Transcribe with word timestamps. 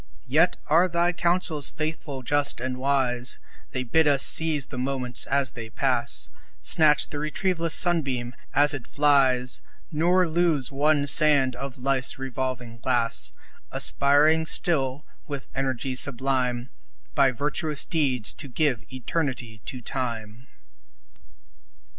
Yet 0.25 0.57
are 0.65 0.87
thy 0.87 1.13
counsels 1.13 1.69
faithful, 1.69 2.23
just, 2.23 2.59
and 2.59 2.77
wise; 2.77 3.37
They 3.69 3.83
bid 3.83 4.07
us 4.07 4.23
seize 4.25 4.65
the 4.65 4.79
moments 4.79 5.27
as 5.27 5.51
they 5.51 5.69
pass 5.69 6.31
Snatch 6.59 7.09
the 7.09 7.19
retrieveless 7.19 7.75
sunbeam 7.75 8.33
as 8.55 8.73
it 8.73 8.87
flies, 8.87 9.61
Nor 9.91 10.27
lose 10.27 10.71
one 10.71 11.05
sand 11.05 11.55
of 11.55 11.77
life's 11.77 12.17
revolving 12.17 12.79
glass 12.79 13.31
Aspiring 13.71 14.47
still, 14.47 15.05
with 15.27 15.47
energy 15.53 15.95
sublime, 15.95 16.71
By 17.13 17.29
virtuous 17.31 17.85
deeds 17.85 18.33
to 18.33 18.47
give 18.47 18.83
eternity 18.91 19.61
to 19.67 19.81
Time. 19.83 20.47